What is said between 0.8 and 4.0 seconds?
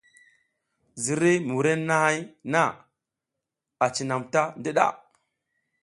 Ziriy wurenahay na